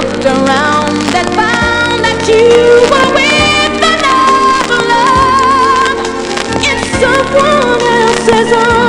looked 0.00 0.24
around 0.24 0.96
and 1.14 1.28
found 1.36 2.00
that 2.04 2.20
you 2.26 2.80
were 2.90 3.10
with 3.16 3.74
another 3.92 4.80
love 4.92 5.98
in 6.64 6.78
someone 7.00 7.82
else's 7.82 8.52
arms. 8.52 8.79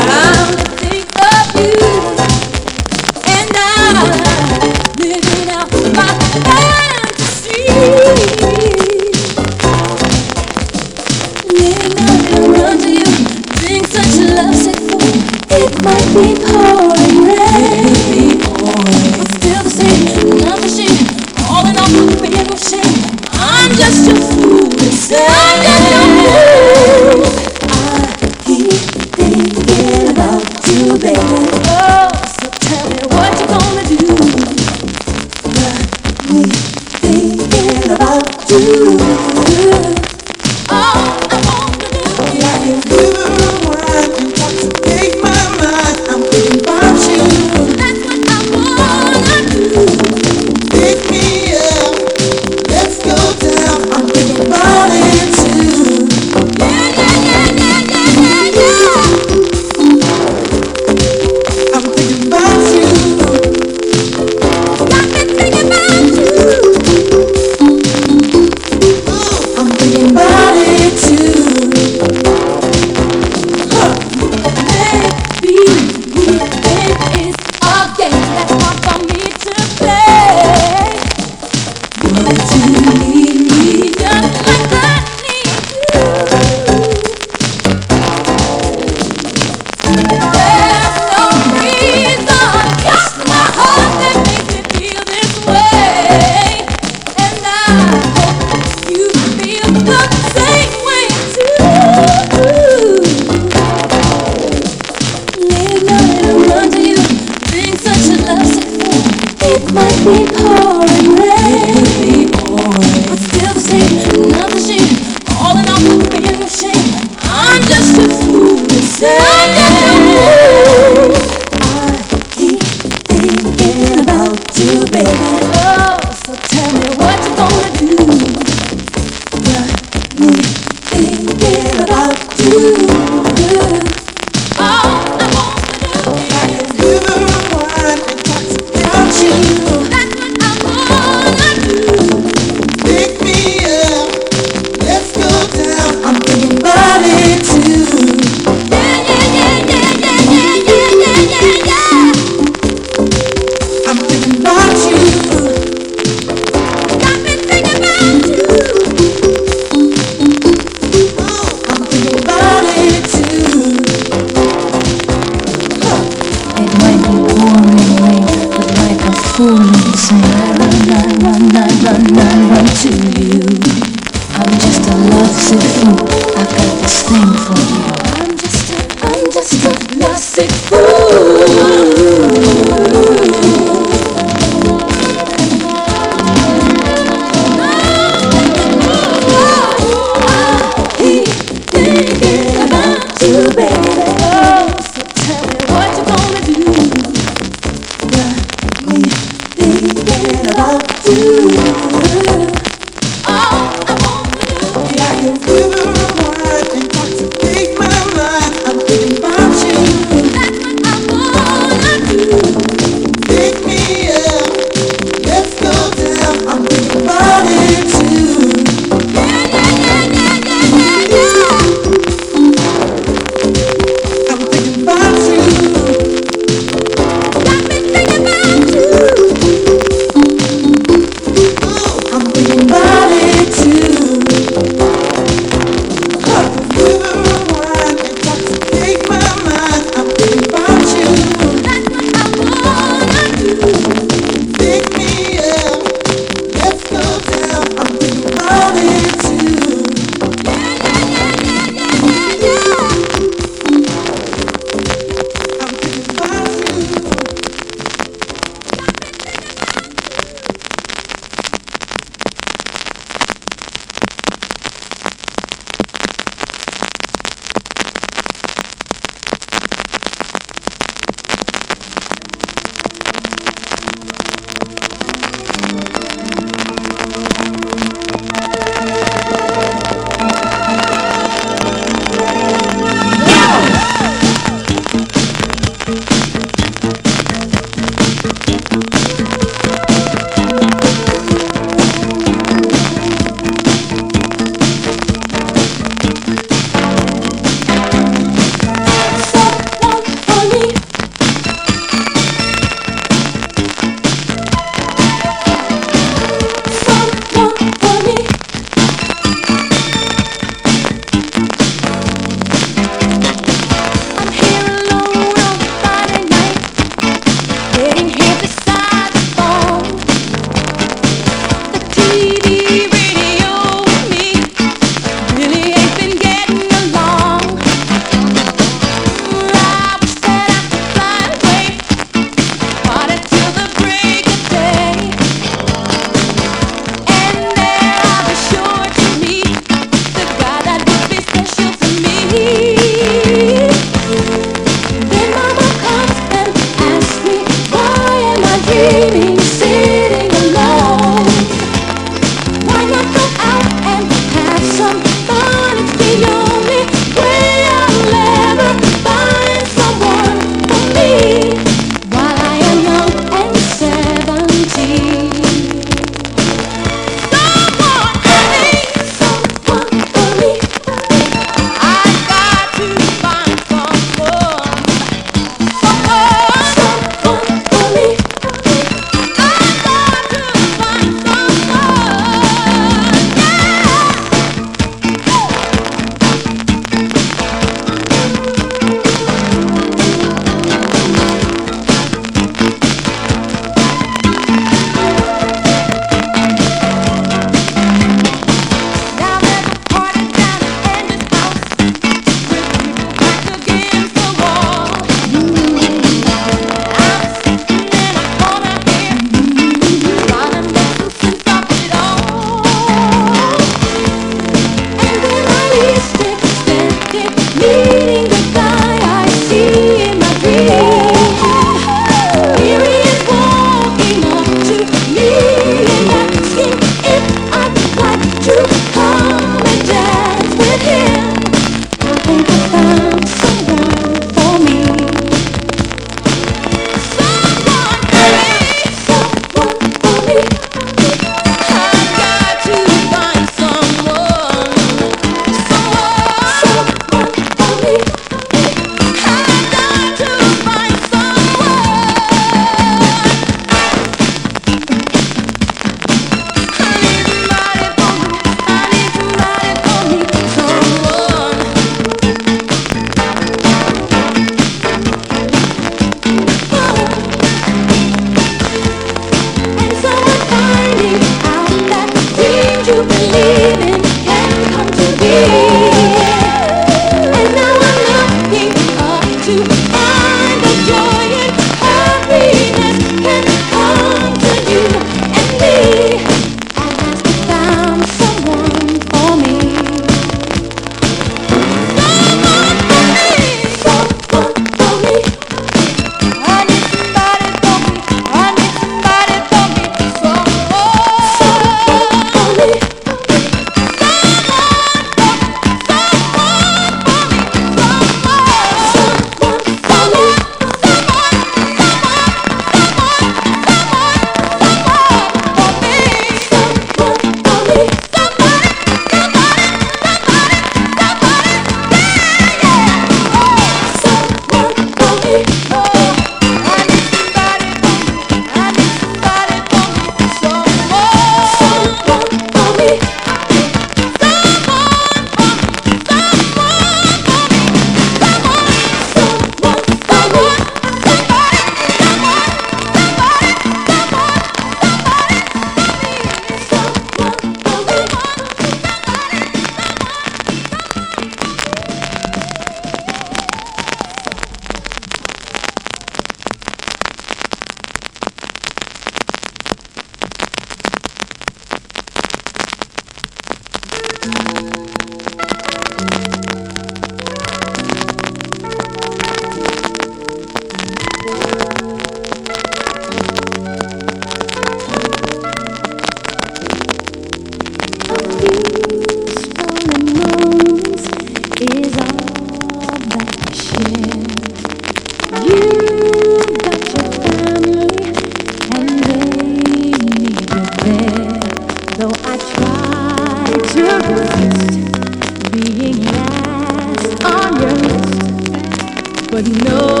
No 599.41 600.00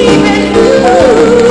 Even 0.00 0.56
Ooh. 0.56 1.49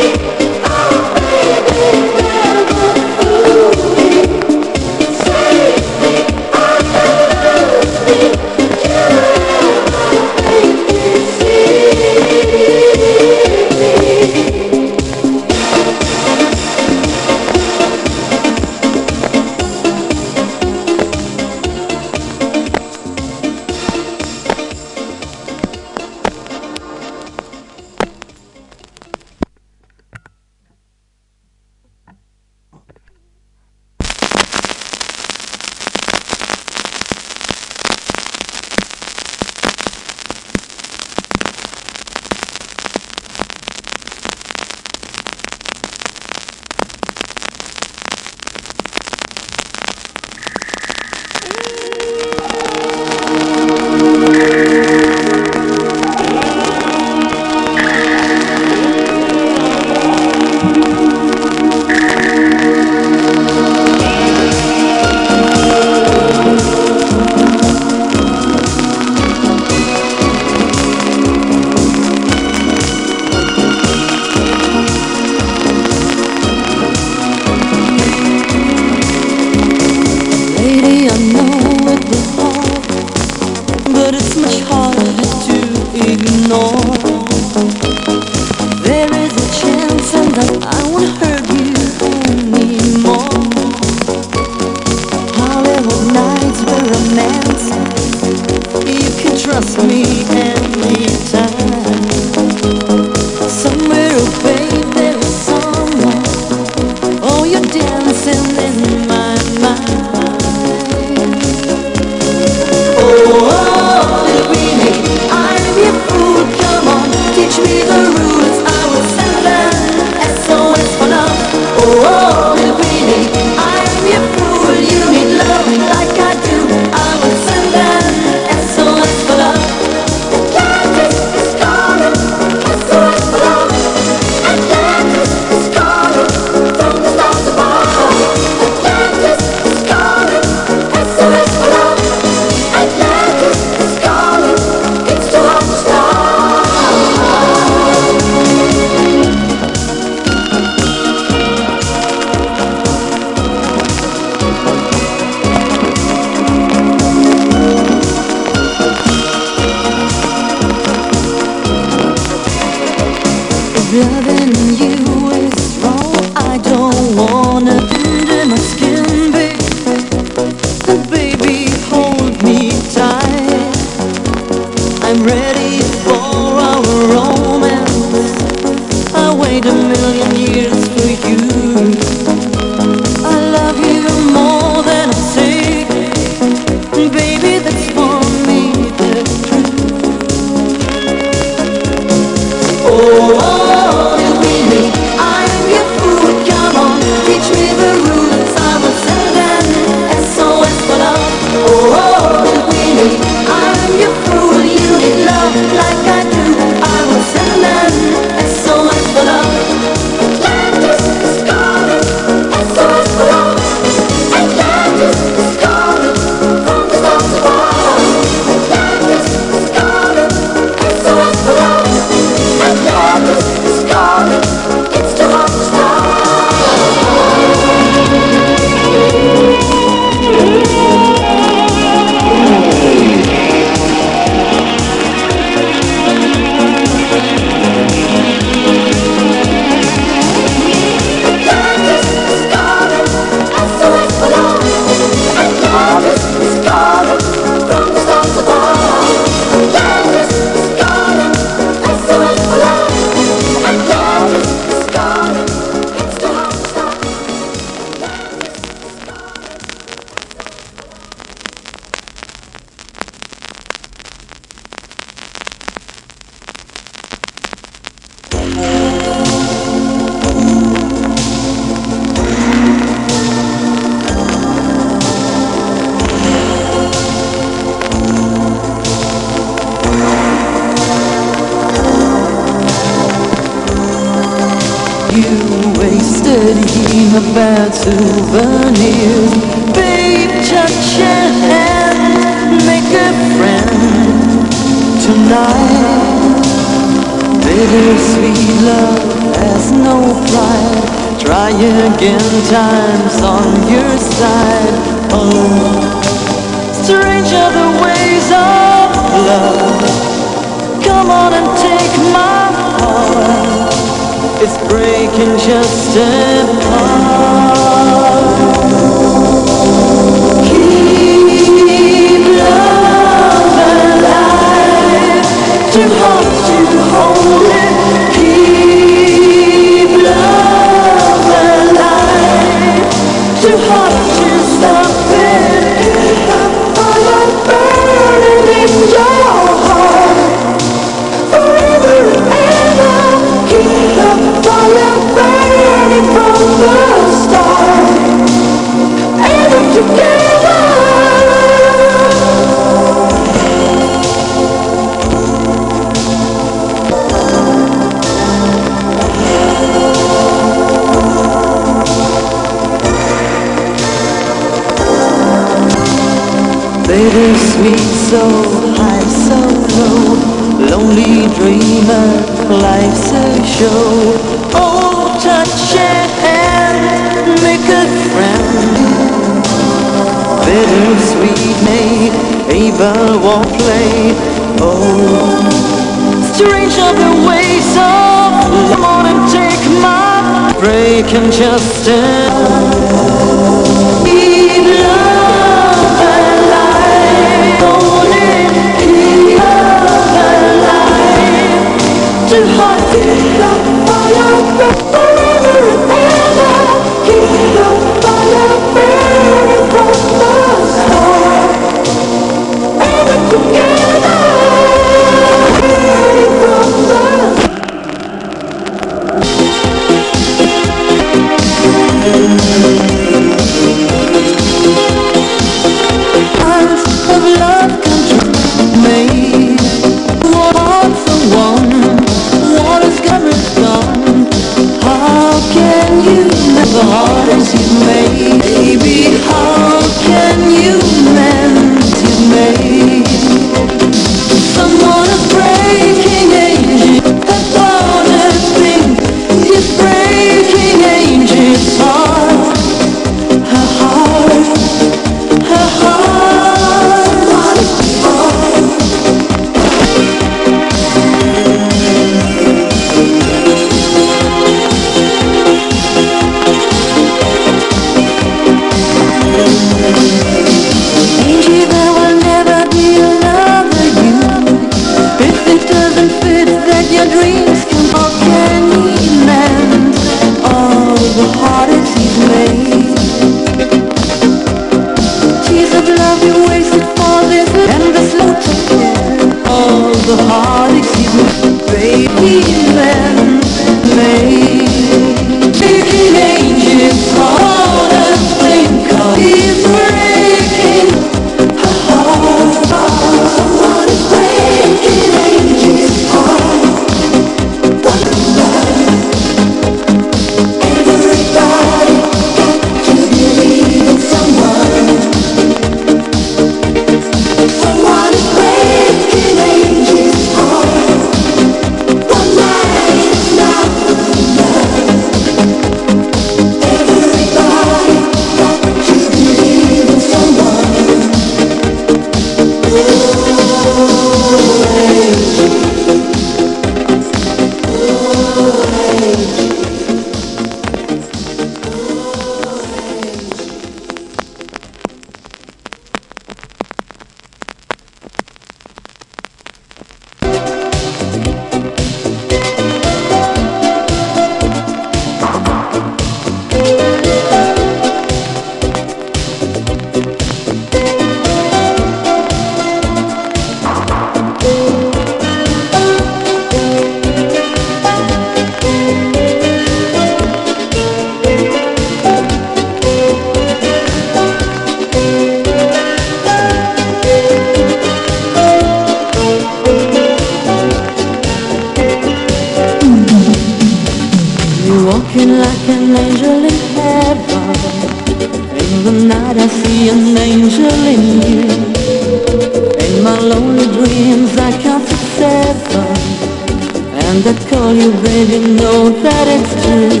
And 597.12 597.20
that 597.24 597.36
call 597.52 597.74
you 597.74 597.92
baby 598.00 598.40
know 598.56 598.88
that 599.04 599.28
it's 599.28 599.52
true. 599.60 600.00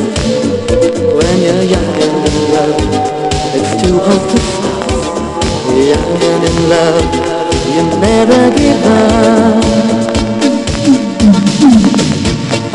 When 1.12 1.36
you're 1.44 1.68
young 1.68 1.92
and 2.00 2.24
in 2.24 2.38
love 2.56 2.80
It's 3.52 3.72
too 3.84 4.00
hard 4.00 4.24
to 4.32 4.38
stop. 4.48 4.80
Young 5.92 6.20
and 6.32 6.42
in 6.48 6.58
love 6.72 7.04
You 7.68 7.84
never 8.00 8.40
give 8.56 8.80
up. 8.96 9.60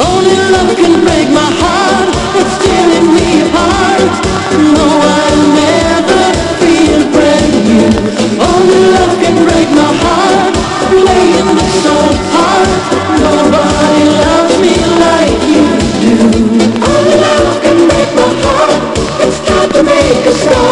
Only 0.05 0.37
love 0.53 0.69
can 0.77 0.93
break 1.01 1.27
my 1.33 1.49
heart. 1.57 2.09
It's 2.37 2.55
tearing 2.61 3.09
me 3.17 3.41
apart. 3.41 4.05
No, 4.53 4.85
I'll 5.17 5.45
never 5.65 6.21
feel 6.61 7.01
brand 7.09 7.53
new. 7.65 7.89
Only 8.37 8.96
the 20.27 20.33
floor. 20.33 20.66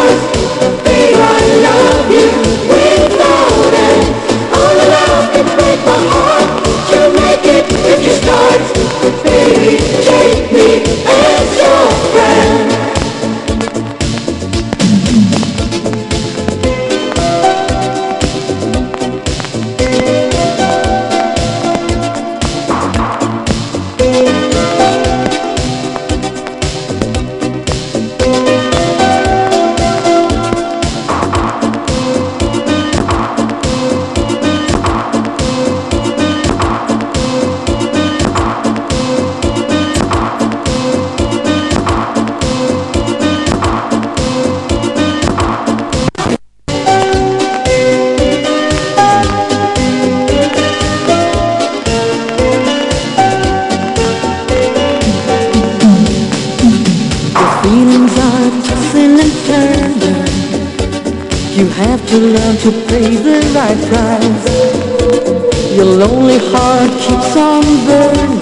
Your 65.76 65.86
lonely 65.86 66.38
heart 66.38 66.92
keeps 67.04 67.36
on 67.36 67.64
burning 67.86 68.40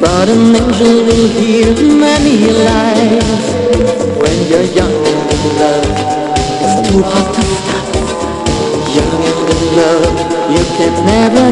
But 0.00 0.28
an 0.30 0.56
angel 0.56 1.04
will 1.06 1.28
heal 1.36 1.74
many 2.00 2.36
lies 2.66 3.44
When 4.16 4.36
you're 4.48 4.68
young 4.78 4.96
and 5.12 5.30
in 5.36 5.44
love 5.60 5.88
It's 6.64 6.76
too 6.88 7.02
hot 7.02 7.28
to 7.34 7.42
stop. 7.56 7.86
Young 8.96 9.20
and 9.28 9.48
in 9.52 9.62
love 9.76 10.16
You 10.54 10.64
can 10.78 10.94
never 11.04 11.47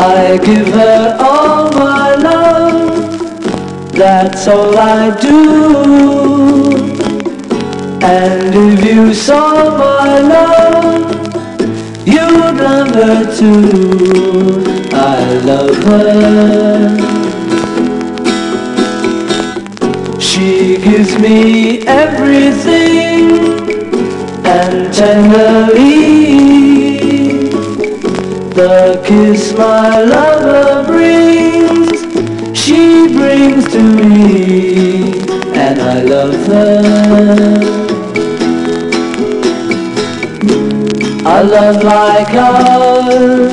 I 0.00 0.38
give 0.38 0.68
her 0.68 1.16
all 1.18 1.72
my 1.72 2.14
love, 2.14 3.92
that's 3.92 4.46
all 4.46 4.78
I 4.78 5.10
do. 5.20 5.38
And 8.00 8.54
if 8.54 8.84
you 8.84 9.12
saw 9.12 9.76
my 9.76 10.20
love, 10.20 11.02
you'd 12.06 12.56
love 12.62 12.94
her 12.94 13.24
too. 13.38 14.62
I 14.92 15.34
love 15.50 15.76
her. 15.88 17.18
She 20.20 20.76
gives 20.76 21.18
me 21.18 21.80
everything 21.88 23.30
and 24.46 24.94
tenderly 24.94 25.97
the 28.58 29.00
kiss 29.06 29.56
my 29.56 30.02
lover 30.02 30.84
brings, 30.84 32.00
she 32.58 33.06
brings 33.16 33.64
to 33.70 33.80
me, 33.80 35.22
and 35.54 35.80
I 35.80 36.02
love 36.02 36.34
her. 36.48 37.78
A 41.24 41.44
love 41.44 41.84
like 41.84 42.34
ours 42.34 43.52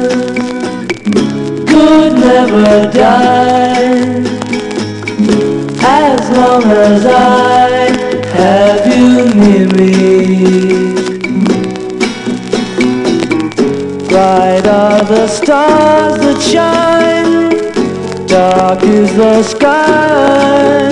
could 1.69 2.13
never 2.13 2.91
die 2.91 4.23
as 5.83 6.31
long 6.35 6.63
as 6.63 7.05
I 7.05 7.91
have 8.37 8.87
you 8.97 9.35
near 9.35 9.67
me. 9.67 10.94
Bright 14.15 14.65
are 14.65 15.03
the 15.03 15.27
stars 15.27 16.17
that 16.19 16.41
shine, 16.41 17.49
dark 18.27 18.81
is 18.81 19.13
the 19.17 19.43
sky. 19.43 20.87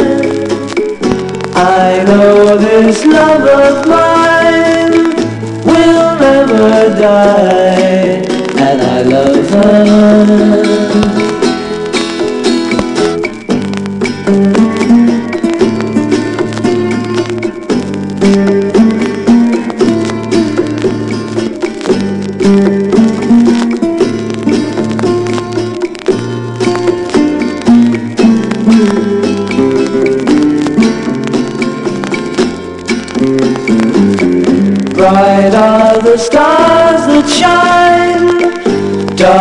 I 1.56 2.04
know 2.04 2.58
this 2.58 3.06
love 3.06 3.48
of 3.48 3.88
mine 3.88 5.16
will 5.64 6.20
never 6.20 7.00
die, 7.00 8.26
and 8.58 8.82
I 8.82 9.04
love 9.04 9.50
her. 9.52 11.23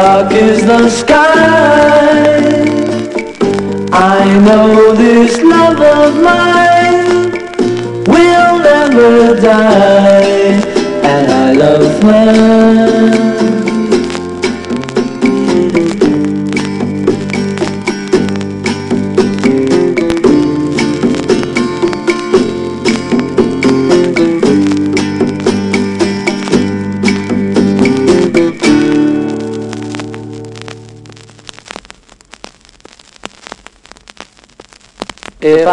Dark 0.02 0.32
is 0.32 0.66
the 0.66 0.88
sky. 0.90 1.22
I 3.92 4.24
know 4.46 4.96
this 5.02 5.32
love 5.52 5.80
of 5.98 6.12
mine 6.28 7.30
will 8.12 8.54
never 8.70 9.40
die, 9.40 10.58
and 11.12 11.26
I 11.44 11.52
love 11.52 12.02
her. 12.02 12.91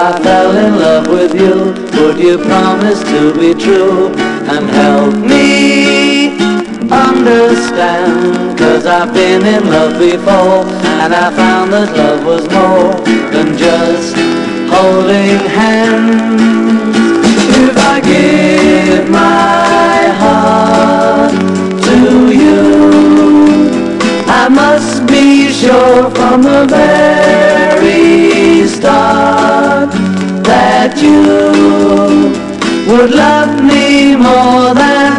I 0.02 0.18
fell 0.24 0.56
in 0.56 0.80
love 0.80 1.08
with 1.08 1.34
you, 1.36 1.74
would 2.00 2.18
you 2.18 2.38
promise 2.38 3.04
to 3.04 3.34
be 3.38 3.54
true 3.54 4.08
and 4.48 4.66
help 4.70 5.14
me 5.14 6.40
understand? 6.90 8.58
Cause 8.58 8.86
I've 8.86 9.14
been 9.14 9.46
in 9.46 9.68
love 9.68 10.00
before 10.00 10.64
and 11.04 11.14
I 11.14 11.36
found 11.36 11.74
that 11.74 11.92
love 11.98 12.26
was 12.26 12.44
more 12.48 12.96
than 13.34 13.58
just 13.58 14.16
holding 14.72 15.38
hands. 15.60 16.44
If 17.68 17.76
I 17.78 18.00
give 18.00 19.10
my 19.10 20.00
heart 20.24 21.32
to 21.88 22.00
you, 22.42 22.64
I 24.32 24.48
must 24.48 25.06
be 25.08 25.52
sure 25.52 26.10
from 26.12 26.44
the 26.44 26.66
very 26.70 27.99
start 28.70 29.90
that 30.50 30.94
you 31.02 31.22
would 32.90 33.12
love 33.12 33.54
me 33.64 34.16
more 34.16 34.74
than 34.76 35.19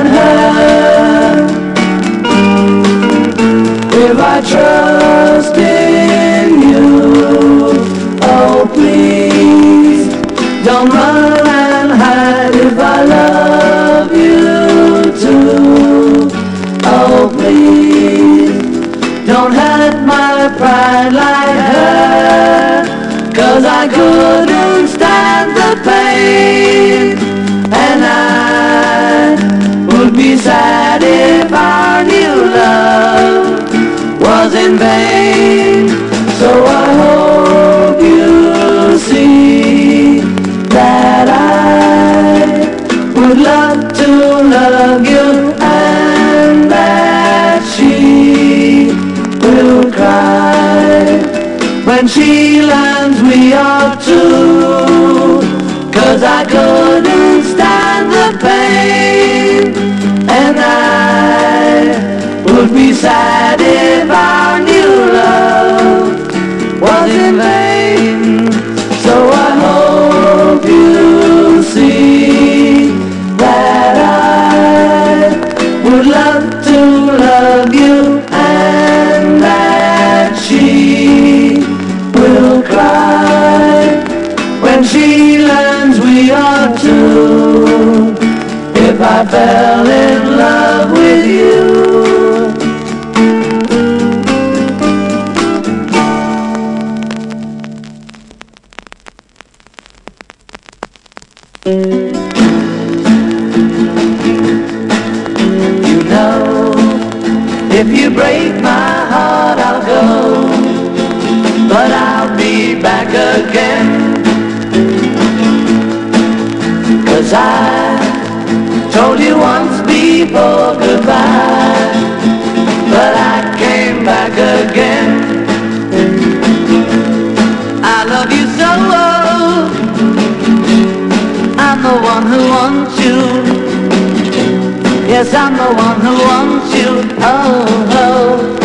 Yes, 135.21 135.35
I'm 135.35 135.53
the 135.55 135.69
one 135.77 136.01
who 136.01 136.15
wants 136.25 136.73
you 136.75 136.93
Oh, 137.21 137.67
oh, 137.93 138.57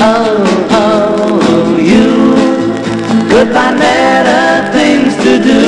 oh, 0.00 0.66
oh, 0.72 1.76
you 1.78 2.10
find 3.54 3.78
better 3.78 4.72
things 4.72 5.14
to 5.22 5.38
do 5.38 5.62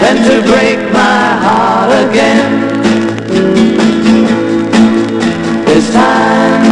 than 0.00 0.16
to 0.24 0.40
break 0.48 0.78
my 0.90 1.20
heart 1.44 1.92
again. 2.08 2.48
This 5.66 5.92
time 5.92 6.64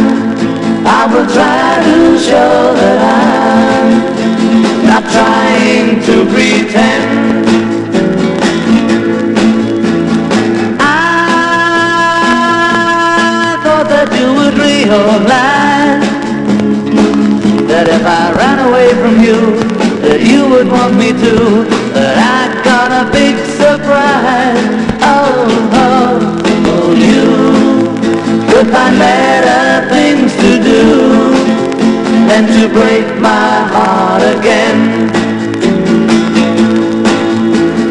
I 0.87 1.05
will 1.13 1.29
try 1.37 1.83
to 1.85 2.17
show 2.17 2.73
that 2.81 2.99
I'm 3.13 4.87
not 4.87 5.03
trying 5.13 6.01
to 6.01 6.25
pretend. 6.33 7.42
Realize 14.93 16.05
that 17.65 17.87
if 17.89 18.05
I 18.05 18.23
ran 18.37 18.59
away 18.69 18.89
from 19.01 19.15
you, 19.25 19.57
that 20.05 20.21
you 20.21 20.47
would 20.49 20.69
want 20.69 20.93
me 20.93 21.09
to, 21.09 21.65
that 21.97 22.17
I 22.21 22.41
got 22.61 22.89
a 22.93 23.09
big 23.09 23.35
surprise. 23.57 24.69
Oh, 25.01 25.49
oh, 25.81 26.13
oh, 26.73 26.89
you 26.93 27.25
could 28.49 28.69
find 28.69 28.95
better 28.99 29.89
things 29.89 30.29
to 30.43 30.51
do 30.61 30.83
than 32.29 32.45
to 32.57 32.69
break 32.69 33.07
my 33.19 33.49
heart 33.73 34.21
again. 34.37 35.09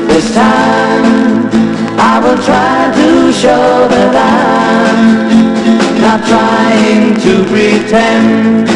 This 0.06 0.26
time 0.34 1.50
I 1.98 2.20
will 2.22 2.40
try 2.46 2.92
to 2.94 3.32
show 3.32 3.88
that 3.90 4.14
I'm 4.14 4.41
not 6.12 6.28
trying 6.28 7.14
to 7.24 7.42
pretend. 7.50 8.68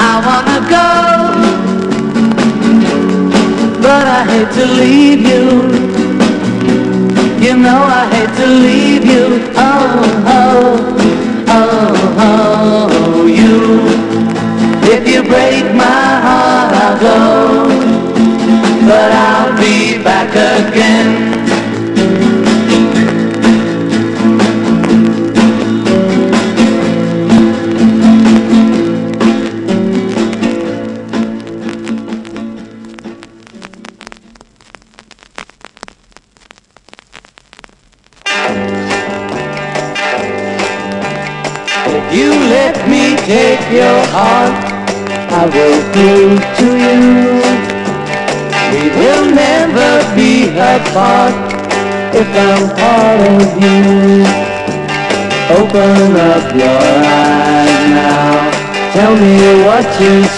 I 0.00 0.12
wanna 0.26 0.58
go 0.74 0.88
but 3.82 4.04
I 4.06 4.22
hate 4.30 4.52
to 4.58 4.66
leave 4.80 5.22
you. 5.32 5.44
You 7.44 7.54
know 7.64 7.80
I 8.00 8.02
hate 8.14 8.34
to 8.40 8.46
leave 8.46 9.04
you. 9.04 9.26
Oh, 9.56 10.02
oh, 10.38 10.70
oh, 11.48 12.16
oh, 12.28 13.26
you. 13.26 13.58
If 14.94 15.02
you 15.08 15.22
break 15.22 15.64
my 15.74 16.10
heart, 16.26 16.72
I'll 16.84 16.98
go, 17.00 17.18
but 18.86 19.10
I'll 19.26 19.52
be 19.58 20.02
back 20.02 20.30
again. 20.30 21.51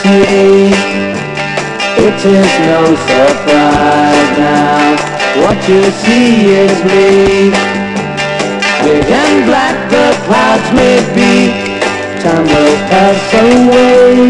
It 0.07 0.71
is 2.27 2.53
no 2.69 2.95
surprise 3.09 4.33
now, 4.37 4.97
what 5.41 5.57
you 5.67 5.83
see 6.05 6.45
is 6.53 6.77
me. 6.85 7.49
Big 8.85 9.09
and 9.09 9.47
black 9.47 9.77
the 9.89 10.13
clouds 10.27 10.69
may 10.77 11.01
be 11.17 11.49
time 12.21 12.45
will 12.45 12.77
pass 12.93 13.33
away. 13.33 14.29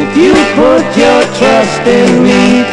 If 0.00 0.16
you 0.16 0.32
put 0.56 0.84
your 0.96 1.22
trust 1.36 1.84
in 1.86 2.22
me, 2.24 2.64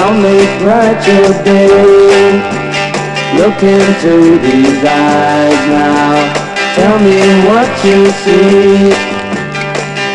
I'll 0.00 0.16
make 0.16 0.48
bright 0.64 1.00
your 1.06 1.30
day. 1.44 2.40
Look 3.36 3.62
into 3.62 4.38
these 4.40 4.82
eyes 4.82 5.62
now, 5.68 6.16
tell 6.74 6.98
me 7.00 7.20
what 7.44 7.84
you 7.84 8.10
see. 8.24 9.05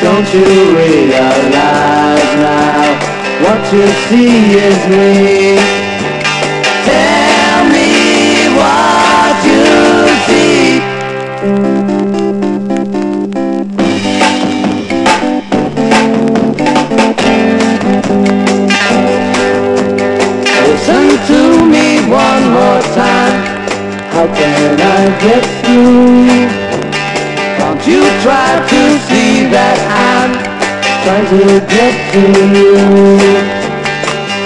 Don't 0.01 0.33
you 0.33 0.43
realize 0.75 1.51
now, 1.51 2.97
what 3.43 3.71
you 3.71 3.87
see 4.09 4.57
is 4.57 4.87
me. 4.87 5.80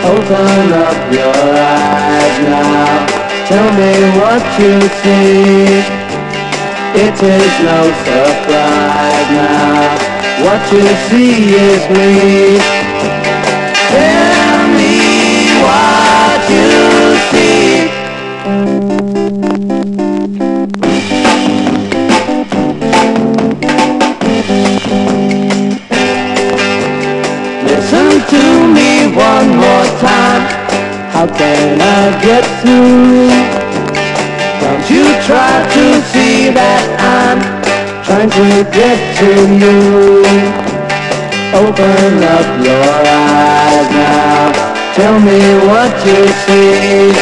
Open 0.05 0.73
up 0.73 0.99
your 1.11 1.39
eyes 1.57 2.37
now. 2.45 3.05
Tell 3.47 3.69
me 3.79 3.93
what 4.19 4.45
you 4.59 4.75
see. 5.01 5.81
It 6.97 7.17
is 7.21 7.53
no 7.69 7.79
surprise 8.05 9.29
now. 9.31 10.15
What 10.45 10.61
you 10.71 10.85
see 11.07 11.55
is 11.55 11.83
me 11.89 12.84
Don't 33.05 34.89
you 34.89 35.05
try 35.29 35.53
to 35.77 35.85
see 36.09 36.49
that 36.49 36.85
I'm 36.97 37.37
trying 38.01 38.33
to 38.33 38.47
get 38.73 38.97
to 39.21 39.29
you. 39.61 40.25
Open 41.53 42.13
up 42.25 42.49
your 42.65 42.89
eyes 43.05 43.87
now. 43.93 44.49
Tell 44.97 45.19
me 45.21 45.37
what 45.69 45.93
you 46.01 46.25
see. 46.49 47.13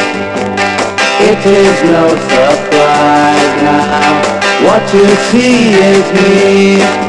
It 1.20 1.40
is 1.44 1.76
no 1.92 2.08
surprise 2.32 3.54
now. 3.60 4.24
What 4.64 4.84
you 4.94 5.06
see 5.28 5.68
is 5.68 6.06
me 6.16 7.03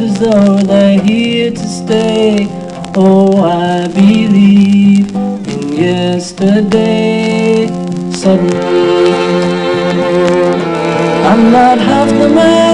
as 0.00 0.18
though 0.18 0.56
they're 0.62 1.00
here 1.00 1.50
to 1.50 1.68
stay. 1.68 2.46
Oh, 2.96 3.42
I 3.42 3.88
believe 3.88 5.14
in 5.14 5.72
yesterday. 5.72 7.66
Suddenly, 8.10 9.12
I'm 11.30 11.52
not 11.52 11.78
half 11.78 12.08
the 12.08 12.28
man 12.28 12.69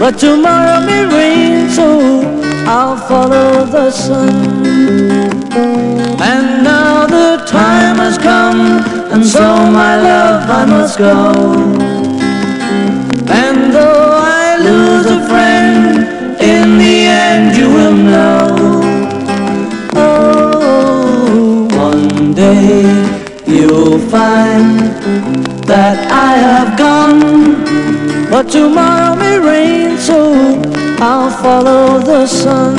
But 0.00 0.18
tomorrow 0.18 0.80
may 0.86 1.04
rain, 1.04 1.68
so 1.68 2.22
I'll 2.66 2.96
follow 2.96 3.66
the 3.66 3.90
sun. 3.90 4.32
And 6.22 6.64
now 6.64 7.06
the 7.06 7.44
time 7.44 7.96
has 7.96 8.16
come, 8.16 8.80
and 9.12 9.22
so 9.22 9.42
my 9.70 10.00
love 10.00 10.48
I 10.48 10.64
must 10.64 10.96
go. 10.96 11.34
And 13.28 13.74
though 13.74 14.08
I 14.40 14.56
lose 14.68 15.04
a 15.04 15.20
friend, 15.28 16.08
in 16.40 16.78
the 16.78 16.96
end 17.28 17.56
you 17.58 17.68
will 17.68 17.92
know. 17.92 18.56
Oh, 19.96 21.68
one 21.76 22.32
day 22.32 22.80
you'll 23.46 23.98
find 24.08 24.80
that 25.68 26.10
I 26.10 26.38
have 26.48 26.78
gone. 26.78 27.20
But 28.30 28.48
tomorrow 28.48 29.16
may 29.16 29.38
rain, 29.40 29.89
I'll 31.02 31.30
follow 31.30 31.98
the 31.98 32.26
sun. 32.26 32.76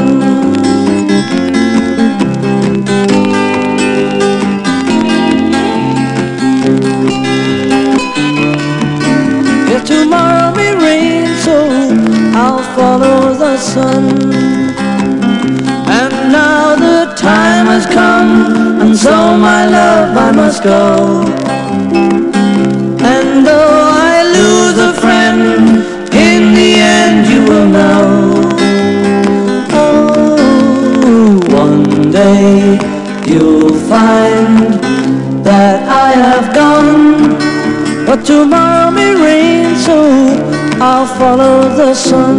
Yeah, 9.67 9.83
tomorrow 9.83 10.53
may 10.55 10.75
rain, 10.75 11.35
so 11.39 11.57
I'll 12.35 12.61
follow 12.75 13.33
the 13.33 13.57
sun. 13.57 14.03
And 15.89 16.13
now 16.31 16.75
the 16.75 17.11
time 17.15 17.65
has 17.65 17.87
come, 17.87 18.81
and 18.81 18.95
so 18.95 19.35
my 19.35 19.65
love 19.65 20.15
I 20.15 20.31
must 20.31 20.61
go. 20.61 21.23
And 23.03 23.47
though 23.47 23.80
follow 41.21 41.69
the 41.77 41.93
sun. 41.93 42.37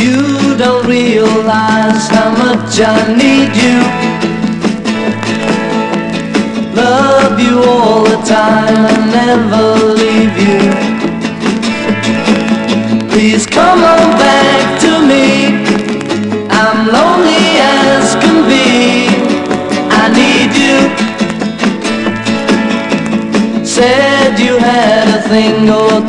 You 0.00 0.56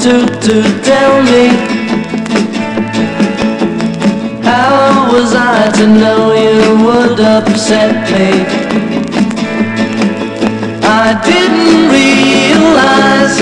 two 0.01 0.25
to 0.25 0.63
tell 0.81 1.21
me. 1.21 1.49
How 4.41 5.13
was 5.13 5.35
I 5.35 5.69
to 5.77 5.85
know 5.85 6.33
you 6.33 6.61
would 6.85 7.19
upset 7.19 7.93
me? 8.09 8.31
I 10.81 11.07
didn't 11.21 11.93
realize 11.93 13.35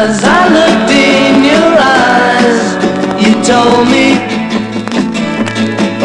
as 0.00 0.24
I 0.24 0.40
looked 0.56 0.92
in 0.96 1.44
your 1.52 1.72
eyes, 2.00 2.62
you 3.22 3.32
told 3.44 3.84
me, 3.94 4.16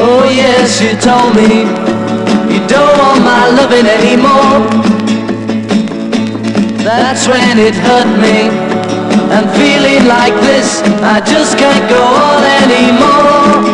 oh 0.04 0.24
yes, 0.36 0.82
you 0.82 1.00
told 1.00 1.34
me, 1.34 1.64
you 2.52 2.60
don't 2.68 2.98
want 3.00 3.22
my 3.24 3.48
loving 3.56 3.88
anymore. 3.88 4.68
That's 6.84 7.26
when 7.26 7.58
it 7.58 7.74
hurt 7.74 8.20
me. 8.20 8.85
And 9.36 9.50
feeling 9.52 10.08
like 10.08 10.34
this, 10.48 10.82
I 11.04 11.20
just 11.20 11.58
can't 11.58 11.90
go 11.90 12.02
on 12.28 12.42
anymore. 12.64 13.66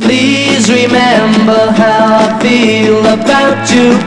Please 0.00 0.70
remember 0.70 1.72
how 1.72 2.22
I 2.22 2.38
feel 2.40 3.00
about 3.00 3.68
you. 3.74 3.98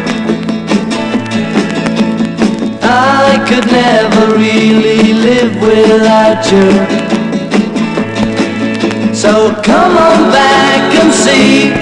I 2.81 3.43
could 3.49 3.67
never 3.69 4.37
really 4.37 5.13
live 5.27 5.53
without 5.59 6.49
you. 6.49 6.71
So 9.13 9.53
come 9.63 9.97
on 9.97 10.31
back 10.31 10.95
and 11.01 11.11
see 11.13 11.73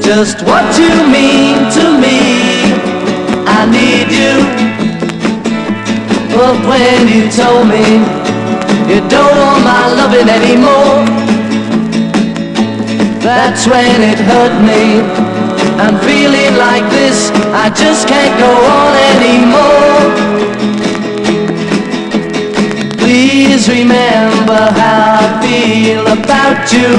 Just 0.00 0.42
what 0.46 0.78
you 0.78 0.88
mean 1.12 1.70
to 1.76 1.84
me. 2.00 2.18
I 3.46 3.68
need 3.70 4.08
you. 4.10 4.73
But 6.34 6.58
when 6.66 7.06
you 7.06 7.30
told 7.30 7.68
me 7.68 8.02
you 8.90 8.98
don't 9.08 9.36
want 9.38 9.62
my 9.62 9.86
loving 9.94 10.28
anymore, 10.28 11.06
that's 13.22 13.68
when 13.68 14.02
it 14.02 14.18
hurt 14.18 14.56
me. 14.66 15.00
I'm 15.78 15.96
feeling 16.00 16.56
like 16.58 16.90
this, 16.90 17.30
I 17.54 17.70
just 17.70 18.08
can't 18.08 18.34
go 18.40 18.50
on 18.80 18.92
anymore. 19.14 20.02
Please 22.98 23.68
remember 23.68 24.62
how 24.80 25.18
I 25.22 25.38
feel 25.40 26.04
about 26.18 26.72
you. 26.74 26.90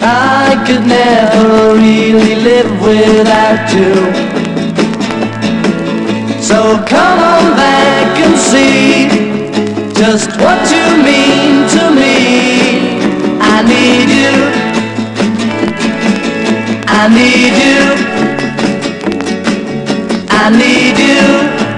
I 0.00 0.56
could 0.66 0.86
never 0.86 1.74
really 1.74 2.34
live 2.36 2.70
without 2.80 3.70
you 3.74 4.29
so 6.60 6.76
come 6.84 7.18
on 7.20 7.56
back 7.56 8.18
and 8.18 8.36
see 8.38 9.08
just 9.98 10.28
what 10.38 10.60
you 10.70 10.86
mean 11.02 11.66
to 11.74 11.82
me. 12.00 13.00
I 13.40 13.62
need 13.72 14.10
you. 14.20 14.34
I 16.86 17.08
need 17.18 17.54
you. 17.64 17.80
I 20.28 20.50
need 20.50 20.98
you. 20.98 21.69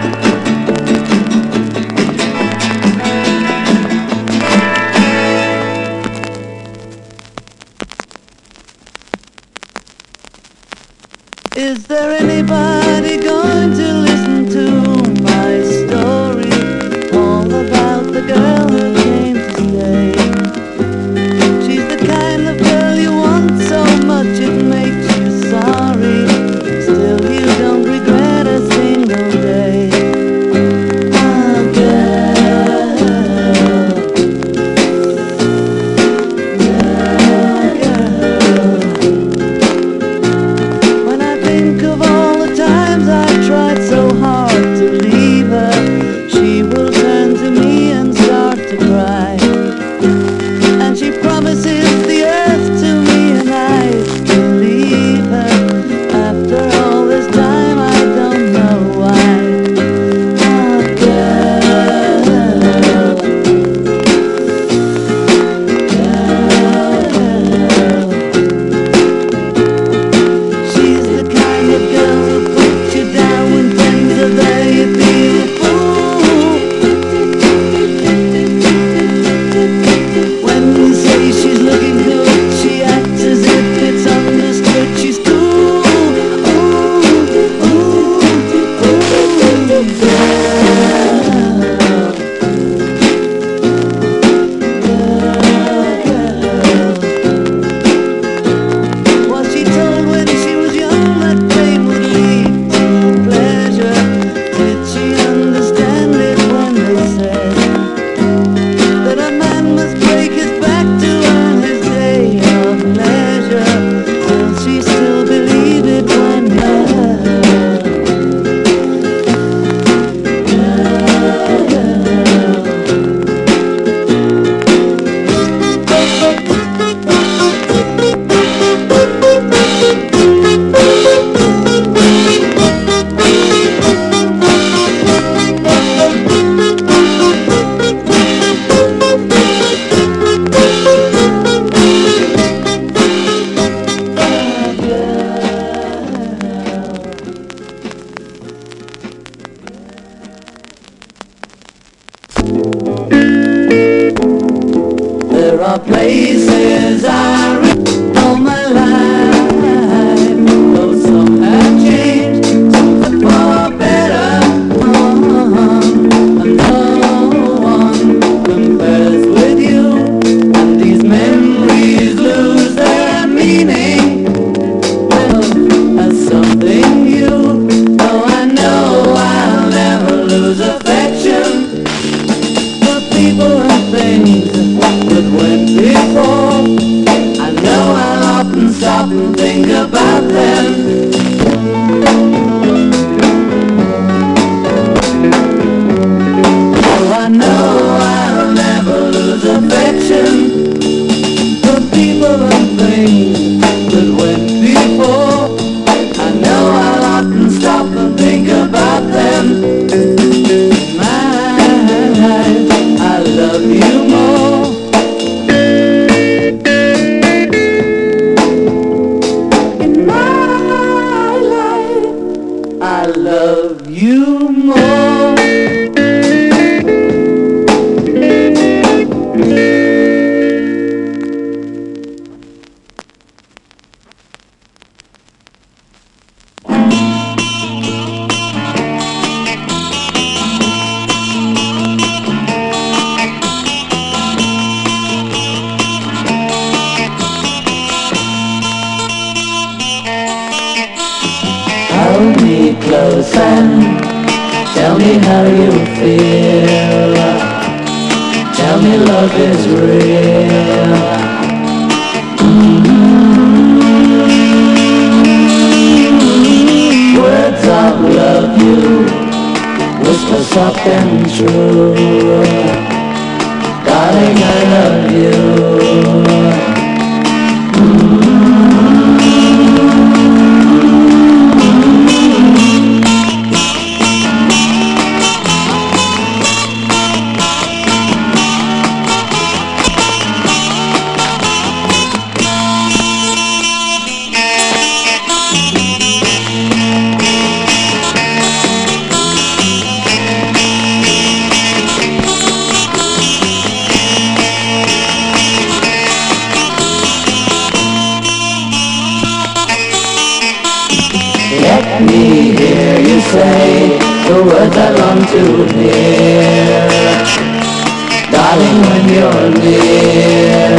loving 318.55 318.81
when 318.89 319.05
you're 319.09 319.51
near 319.61 320.77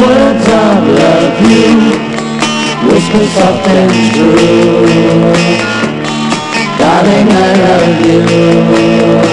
Words 0.00 0.46
of 0.62 0.80
love 0.98 1.36
you 1.50 1.68
Whisper 2.88 3.26
soft 3.34 3.66
and 3.68 3.92
true 4.14 4.44
Darling, 6.78 7.28
I 7.28 7.50
love 7.64 8.00
you 8.06 9.23